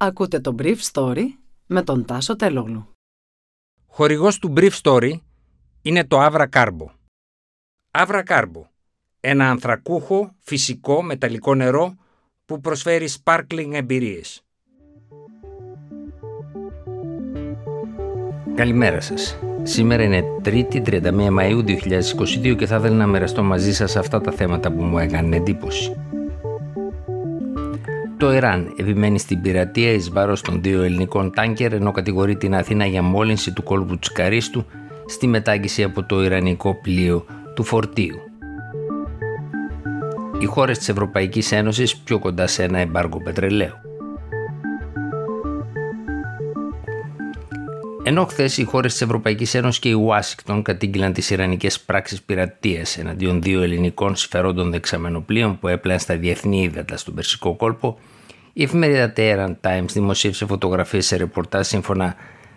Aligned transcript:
Ακούτε 0.00 0.40
το 0.40 0.54
Brief 0.58 0.76
Story 0.92 1.24
με 1.66 1.82
τον 1.82 2.04
Τάσο 2.04 2.36
Τελόγλου. 2.36 2.88
Χορηγός 3.86 4.38
του 4.38 4.52
Brief 4.56 4.70
Story 4.82 5.12
είναι 5.82 6.04
το 6.04 6.26
Avra 6.26 6.46
Carbo. 6.52 6.86
Avra 7.90 8.22
Carbo, 8.26 8.62
ένα 9.20 9.50
ανθρακούχο, 9.50 10.34
φυσικό, 10.38 11.02
μεταλλικό 11.02 11.54
νερό 11.54 11.94
που 12.44 12.60
προσφέρει 12.60 13.08
sparkling 13.24 13.70
εμπειρίες. 13.72 14.42
Καλημέρα 18.54 19.00
σας. 19.00 19.38
Σήμερα 19.62 20.02
είναι 20.02 20.22
3η 20.44 20.82
31 20.82 21.28
Μαΐου 21.38 21.64
2022 21.64 22.56
και 22.56 22.66
θα 22.66 22.76
ήθελα 22.76 22.96
να 22.96 23.06
μοιραστώ 23.06 23.42
μαζί 23.42 23.74
σας 23.74 23.96
αυτά 23.96 24.20
τα 24.20 24.32
θέματα 24.32 24.72
που 24.72 24.82
μου 24.82 24.98
έκανε 24.98 25.36
εντύπωση. 25.36 25.96
Το 28.18 28.32
Ιράν 28.32 28.72
επιμένει 28.76 29.18
στην 29.18 29.40
πειρατεία 29.40 29.92
εις 29.92 30.10
βάρος 30.10 30.40
των 30.40 30.62
δύο 30.62 30.82
ελληνικών 30.82 31.32
τάνκερ 31.34 31.72
ενώ 31.72 31.92
κατηγορεί 31.92 32.36
την 32.36 32.54
Αθήνα 32.54 32.86
για 32.86 33.02
μόλυνση 33.02 33.52
του 33.52 33.62
κόλπου 33.62 33.98
της 33.98 34.12
Καρίστου 34.12 34.64
στη 35.06 35.26
μετάγγιση 35.26 35.82
από 35.82 36.04
το 36.04 36.22
Ιρανικό 36.22 36.74
πλοίο 36.82 37.24
του 37.54 37.64
φορτίου. 37.64 38.16
Οι 40.38 40.44
χώρες 40.44 40.78
της 40.78 40.88
Ευρωπαϊκής 40.88 41.52
Ένωσης 41.52 41.96
πιο 41.96 42.18
κοντά 42.18 42.46
σε 42.46 42.62
ένα 42.62 42.78
εμπάργο 42.78 43.20
πετρελαίου. 43.20 43.74
Ενώ 48.02 48.24
χθες 48.24 48.58
οι 48.58 48.64
χώρες 48.64 48.92
της 48.92 49.02
Ευρωπαϊκής 49.02 49.54
Ένωσης 49.54 49.80
και 49.80 49.88
η 49.88 49.92
Ουάσιγκτον 49.92 50.62
κατήγγειλαν 50.62 51.12
τις 51.12 51.30
Ιρανικές 51.30 51.80
πράξεις 51.80 52.22
πειρατείας 52.22 52.98
εναντίον 52.98 53.42
δύο 53.42 53.62
ελληνικών 53.62 54.16
συμφερόντων 54.16 54.70
δεξαμενοπλοίων 54.70 55.58
που 55.58 55.68
έπλαν 55.68 55.98
στα 55.98 56.16
διεθνή 56.16 56.62
ύδατα 56.62 56.96
στον 56.96 57.14
Περσικό 57.14 57.56
κόλπο, 57.56 57.98
η 58.52 58.62
εφημερίδα 58.62 59.12
Tehran 59.16 59.54
Times 59.60 59.88
δημοσίευσε 59.92 60.46
φωτογραφίες 60.46 61.06
σε 61.06 61.16
ρεπορτάζ 61.16 61.66
σύμφωνα 61.66 62.14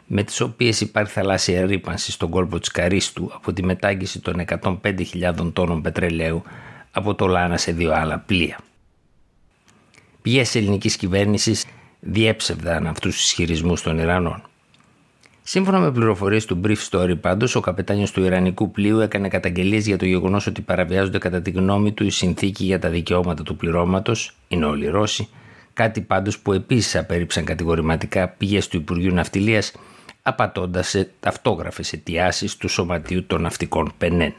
με 0.07 0.23
τις 0.23 0.41
οποίες 0.41 0.81
υπάρχει 0.81 1.11
θαλάσσια 1.11 1.65
ρήπανση 1.65 2.11
στον 2.11 2.29
κόλπο 2.29 2.59
της 2.59 2.71
Καρίστου 2.71 3.31
από 3.33 3.53
τη 3.53 3.63
μετάγγιση 3.63 4.19
των 4.19 4.43
105.000 4.61 5.51
τόνων 5.53 5.81
πετρελαίου 5.81 6.43
από 6.91 7.15
το 7.15 7.27
Λάνα 7.27 7.57
σε 7.57 7.71
δύο 7.71 7.93
άλλα 7.93 8.19
πλοία. 8.19 8.59
Πηγές 10.21 10.55
ελληνικής 10.55 10.95
κυβέρνησης 10.95 11.65
διέψευδαν 11.99 12.87
αυτούς 12.87 13.15
τους 13.15 13.25
ισχυρισμούς 13.25 13.81
των 13.81 13.97
Ιρανών. 13.97 14.41
Σύμφωνα 15.43 15.79
με 15.79 15.91
πληροφορίες 15.91 16.45
του 16.45 16.61
Brief 16.63 16.89
Story, 16.89 17.19
πάντως, 17.21 17.55
ο 17.55 17.59
καπετάνιος 17.59 18.11
του 18.11 18.23
Ιρανικού 18.23 18.71
πλοίου 18.71 18.99
έκανε 18.99 19.27
καταγγελίες 19.27 19.87
για 19.87 19.97
το 19.97 20.05
γεγονός 20.05 20.47
ότι 20.47 20.61
παραβιάζονται 20.61 21.17
κατά 21.17 21.41
τη 21.41 21.51
γνώμη 21.51 21.91
του 21.91 22.03
η 22.03 22.09
συνθήκη 22.09 22.63
για 22.63 22.79
τα 22.79 22.89
δικαιώματα 22.89 23.43
του 23.43 23.55
πληρώματος, 23.55 24.35
είναι 24.47 24.65
όλοι 24.65 24.87
Ρώσοι, 24.87 25.29
κάτι 25.73 26.01
πάντως 26.01 26.39
που 26.39 26.53
επίσης 26.53 26.95
απέρριψαν 26.95 27.45
κατηγορηματικά 27.45 28.27
πηγές 28.27 28.67
του 28.67 28.77
Υπουργείου 28.77 29.13
Ναυτιλίας, 29.13 29.71
απατώντας 30.21 30.87
σε 30.87 31.11
ταυτόγραφες 31.19 31.93
αιτιάσεις 31.93 32.57
του 32.57 32.67
Σωματείου 32.67 33.25
των 33.25 33.41
Ναυτικών 33.41 33.93
Πενέν. 33.97 34.33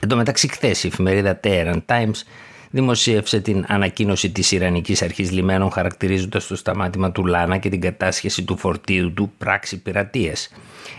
Εν 0.00 0.08
τω 0.08 0.16
μεταξύ, 0.16 0.48
χθες 0.48 0.84
η 0.84 0.86
εφημερίδα 0.86 1.40
Tehran 1.42 1.78
Times 1.86 2.22
δημοσίευσε 2.70 3.40
την 3.40 3.64
ανακοίνωση 3.68 4.30
της 4.30 4.52
Ιρανικής 4.52 5.02
Αρχής 5.02 5.30
Λιμένων 5.30 5.70
χαρακτηρίζοντας 5.70 6.46
το 6.46 6.56
σταμάτημα 6.56 7.12
του 7.12 7.26
Λάνα 7.26 7.58
και 7.58 7.68
την 7.68 7.80
κατάσχεση 7.80 8.44
του 8.44 8.56
φορτίου 8.56 9.12
του 9.12 9.32
πράξη 9.38 9.82
πειρατείας. 9.82 10.48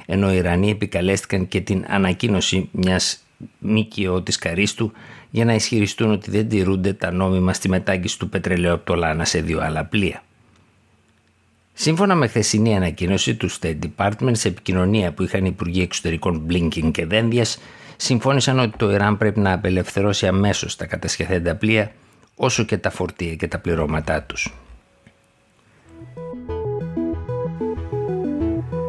Ενώ 0.05 0.33
οι 0.33 0.35
Ιρανοί 0.35 0.69
επικαλέστηκαν 0.69 1.47
και 1.47 1.61
την 1.61 1.85
ανακοίνωση 1.87 2.69
μιας 2.71 3.19
ΜΚΟ 3.59 4.21
της 4.21 4.37
Καρίστου 4.37 4.91
για 5.37 5.45
να 5.45 5.53
ισχυριστούν 5.53 6.11
ότι 6.11 6.31
δεν 6.31 6.49
τηρούνται 6.49 6.93
τα 6.93 7.11
νόμιμα 7.11 7.53
στη 7.53 7.69
μετάγγιση 7.69 8.19
του 8.19 8.29
πετρελαίου 8.29 8.73
από 8.73 8.85
το 8.85 8.95
Λάνα 8.95 9.25
σε 9.25 9.41
δύο 9.41 9.59
άλλα 9.61 9.85
πλοία. 9.85 10.23
Σύμφωνα 11.73 12.15
με 12.15 12.27
χθεσινή 12.27 12.75
ανακοίνωση 12.75 13.35
του 13.35 13.51
State 13.51 13.77
Department 13.79 14.31
σε 14.31 14.47
επικοινωνία 14.47 15.11
που 15.11 15.23
είχαν 15.23 15.45
οι 15.45 15.49
Υπουργοί 15.51 15.81
Εξωτερικών 15.81 16.45
Blinken 16.49 16.91
και 16.91 17.05
Δένδιας, 17.05 17.59
συμφώνησαν 17.97 18.59
ότι 18.59 18.77
το 18.77 18.91
Ιράν 18.91 19.17
πρέπει 19.17 19.39
να 19.39 19.53
απελευθερώσει 19.53 20.27
αμέσως 20.27 20.75
τα 20.75 20.85
κατασχεθέντα 20.85 21.55
πλοία 21.55 21.91
όσο 22.35 22.63
και 22.63 22.77
τα 22.77 22.89
φορτία 22.89 23.35
και 23.35 23.47
τα 23.47 23.59
πληρώματά 23.59 24.23
τους. 24.23 24.53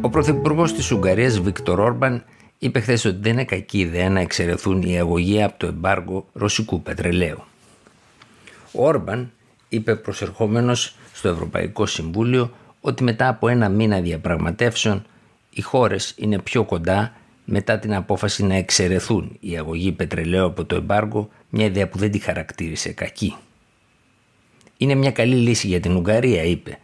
Ο 0.01 0.09
Πρωθυπουργός 0.09 0.75
της 0.75 0.91
Ουγγαρίας, 0.91 1.41
Βίκτορ 1.41 1.81
Όρμπαν, 1.81 2.25
είπε 2.59 2.81
χθες 2.81 3.05
ότι 3.05 3.19
δεν 3.21 3.33
είναι 3.33 3.45
κακή 3.45 3.79
ιδέα 3.79 4.11
να 4.11 4.21
εξαιρεθούν 4.21 4.83
οι 4.83 4.99
αγωγοί 4.99 5.43
από 5.43 5.59
το 5.59 5.67
εμπάργο 5.67 6.27
ρωσικού 6.33 6.83
πετρελαίου. 6.83 7.45
Ο 8.73 8.87
Όρμπαν 8.87 9.33
είπε 9.69 9.97
προσερχόμενος 9.97 10.97
στο 11.13 11.29
Ευρωπαϊκό 11.29 11.87
Συμβούλιο 11.87 12.53
ότι 12.81 13.03
μετά 13.03 13.29
από 13.29 13.49
ένα 13.49 13.69
μήνα 13.69 14.01
διαπραγματεύσεων 14.01 15.05
οι 15.51 15.61
χώρες 15.61 16.15
είναι 16.17 16.39
πιο 16.39 16.65
κοντά 16.65 17.13
μετά 17.45 17.79
την 17.79 17.95
απόφαση 17.95 18.45
να 18.45 18.55
εξαιρεθούν 18.55 19.37
οι 19.41 19.59
αγωγοί 19.59 19.93
πετρελαίου 19.93 20.45
από 20.47 20.65
το 20.65 20.75
εμπάργο, 20.75 21.29
μια 21.49 21.67
ιδέα 21.67 21.89
που 21.89 21.99
δεν 21.99 22.11
τη 22.11 22.19
χαρακτήρισε 22.19 22.93
κακή. 22.93 23.35
Είναι 24.77 24.95
μια 24.95 25.11
καλή 25.11 25.35
λύση 25.35 25.67
για 25.67 25.81
την 25.81 25.97
Ουγγαρία, 25.97 26.43
είπε, 26.43 26.79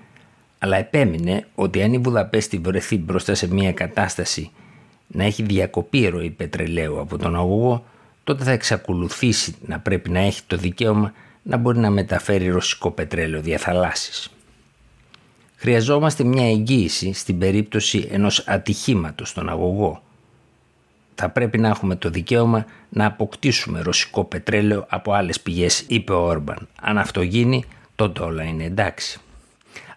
αλλά 0.59 0.77
επέμεινε 0.77 1.47
ότι 1.55 1.83
αν 1.83 1.93
η 1.93 1.99
Βουδαπέστη 1.99 2.59
βρεθεί 2.59 2.99
μπροστά 2.99 3.35
σε 3.35 3.55
μια 3.55 3.73
κατάσταση 3.73 4.51
να 5.07 5.25
έχει 5.25 5.43
διακοπή 5.43 6.09
ροή 6.09 6.31
πετρελαίου 6.31 7.01
από 7.01 7.19
τον 7.19 7.37
αγωγό, 7.37 7.85
τότε 8.25 8.45
θα 8.45 8.51
εξακολουθήσει 8.51 9.55
να 9.67 9.79
πρέπει 9.79 10.11
να 10.11 10.19
έχει 10.19 10.41
το 10.47 10.57
δικαίωμα 10.57 11.13
να 11.43 11.57
μπορεί 11.57 11.79
να 11.79 11.91
μεταφέρει 11.91 12.49
ρωσικό 12.49 12.91
πετρέλαιο 12.91 13.41
διαθαλάσσης. 13.41 14.29
Χρειαζόμαστε 15.57 16.25
μια 16.25 16.49
εγγύηση 16.49 17.13
στην 17.13 17.39
περίπτωση 17.39 18.09
ενός 18.11 18.39
ατυχήματος 18.47 19.29
στον 19.29 19.49
αγωγό, 19.49 20.03
θα 21.15 21.29
πρέπει 21.29 21.59
να 21.59 21.69
έχουμε 21.69 21.97
το 21.97 22.11
δικαίωμα 22.11 22.67
να 22.89 23.07
αποκτήσουμε 23.07 23.81
ρωσικό 23.81 24.25
πετρέλαιο 24.25 24.87
από 24.89 25.13
άλλες 25.13 25.41
πηγές, 25.41 25.85
είπε 25.87 26.13
ο 26.13 26.25
Όρμπαν. 26.25 26.69
Αν 26.81 26.99
αυτό 26.99 27.23
γίνει, 27.23 27.65
τότε 27.97 28.23
όλα 28.23 28.43
είναι 28.43 28.65
εντάξει. 28.65 29.19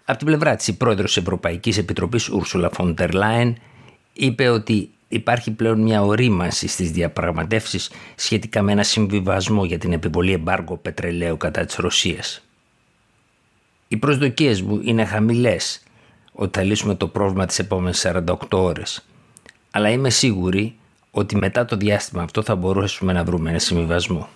Από 0.05 0.17
την 0.17 0.27
πλευρά 0.27 0.55
της, 0.55 0.67
η 0.67 0.77
πρόεδρος 0.77 1.13
της 1.13 1.23
Ευρωπαϊκής 1.23 1.77
Επιτροπής, 1.77 2.29
Ούρσουλα 2.29 2.69
Φοντερ 2.73 3.13
Λάιν, 3.13 3.55
είπε 4.13 4.49
ότι 4.49 4.89
υπάρχει 5.07 5.51
πλέον 5.51 5.81
μια 5.81 6.03
ορίμανση 6.03 6.67
στις 6.67 6.91
διαπραγματεύσεις 6.91 7.91
σχετικά 8.15 8.61
με 8.61 8.71
ένα 8.71 8.83
συμβιβασμό 8.83 9.65
για 9.65 9.77
την 9.77 9.93
επιβολή 9.93 10.31
εμπάργου 10.31 10.79
πετρελαίου 10.81 11.37
κατά 11.37 11.65
της 11.65 11.75
Ρωσίας. 11.75 12.41
Οι 13.87 13.97
προσδοκίες 13.97 14.61
μου 14.61 14.81
είναι 14.83 15.05
χαμηλές 15.05 15.81
ότι 16.31 16.59
θα 16.59 16.65
λύσουμε 16.65 16.95
το 16.95 17.07
πρόβλημα 17.07 17.45
τις 17.45 17.59
επόμενες 17.59 17.99
48 17.99 18.35
ώρες. 18.49 19.05
Αλλά 19.71 19.89
είμαι 19.89 20.09
σίγουρη 20.09 20.75
ότι 21.11 21.35
μετά 21.35 21.65
το 21.65 21.75
διάστημα 21.75 22.23
αυτό 22.23 22.43
θα 22.43 22.55
μπορούσαμε 22.55 23.13
να 23.13 23.23
βρούμε 23.23 23.49
ένα 23.49 23.59
συμβιβασμό. 23.59 24.29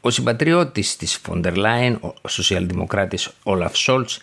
Ο 0.00 0.10
συμπατριώτης 0.10 0.96
της 0.96 1.16
Φοντερ 1.16 1.56
Λάιν, 1.56 1.98
ο 2.22 2.28
σοσιαλδημοκράτης 2.28 3.30
Όλαφ 3.42 3.76
Σόλτς, 3.76 4.20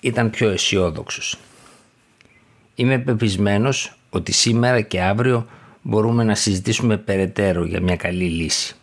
ήταν 0.00 0.30
πιο 0.30 0.50
αισιόδοξος. 0.50 1.36
Είμαι 2.74 2.98
πεπισμένος 2.98 3.94
ότι 4.10 4.32
σήμερα 4.32 4.80
και 4.80 5.02
αύριο 5.02 5.46
μπορούμε 5.82 6.24
να 6.24 6.34
συζητήσουμε 6.34 6.96
περαιτέρω 6.96 7.64
για 7.64 7.80
μια 7.80 7.96
καλή 7.96 8.24
λύση. 8.24 8.76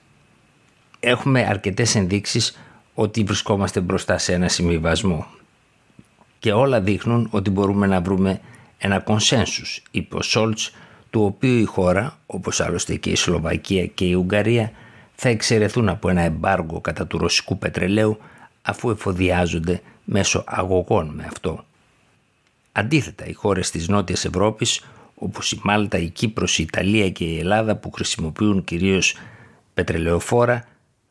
Έχουμε 1.00 1.46
αρκετές 1.46 1.96
ενδείξεις 1.96 2.58
ότι 2.94 3.24
βρισκόμαστε 3.24 3.80
μπροστά 3.80 4.18
σε 4.18 4.34
ένα 4.34 4.48
συμβιβασμό 4.48 5.28
και 6.40 6.52
όλα 6.52 6.82
δείχνουν 6.82 7.28
ότι 7.32 7.50
μπορούμε 7.50 7.88
να 7.88 8.02
βρούμε 8.02 8.42
ένα 8.78 9.00
κονσένσους, 9.00 9.84
είπε 9.92 10.16
ο 10.16 10.22
Σόλτς 10.22 10.72
του 11.10 11.24
οποίου 11.24 11.58
η 11.58 11.64
χώρα, 11.64 12.18
όπως 12.26 12.62
άλλωστε 12.62 12.96
και 12.96 13.10
η 13.10 13.16
Σλοβακία 13.16 13.86
και 13.86 14.06
η 14.06 14.14
Ουγγαρία, 14.14 14.72
θα 15.16 15.30
εξαιρεθούν 15.30 15.90
από 15.90 16.10
ένα 16.10 16.22
εμπάργο 16.22 16.82
κατά 16.82 17.08
του 17.08 17.18
ρωσικού 17.18 17.58
πετρελαίου 17.58 18.18
αφού 18.62 18.90
εφοδιάζονται 18.90 19.82
μέσω 20.04 20.44
αγωγών 20.48 21.12
με 21.16 21.26
αυτό. 21.28 21.66
Αντίθετα, 22.72 23.26
οι 23.26 23.34
χώρες 23.34 23.72
της 23.72 23.88
Νότιας 23.88 24.26
Ευρώπης, 24.26 24.86
όπως 25.20 25.52
η 25.52 25.60
Μάλτα, 25.64 25.98
η 25.98 26.10
Κύπρος, 26.10 26.60
η 26.60 26.64
Ιταλία 26.64 27.10
και 27.10 27.24
η 27.24 27.40
Ελλάδα 27.40 27.76
που 27.76 27.92
χρησιμοποιούν 27.92 28.64
κυρίως 28.64 29.16
πετρελαιοφόρα, 29.74 30.68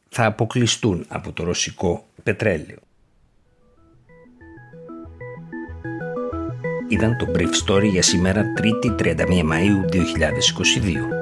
θα 0.08 0.24
αποκλειστούν 0.24 1.04
από 1.08 1.32
το 1.32 1.44
ρωσικό 1.44 2.06
πετρέλαιο. 2.22 2.78
Ήταν 6.88 7.16
το 7.16 7.26
Brief 7.34 7.50
Story 7.66 7.88
για 7.90 8.02
σήμερα 8.02 8.44
3η 8.60 9.00
31 9.00 9.14
Μαΐου 9.28 9.90
2022. 9.92 11.15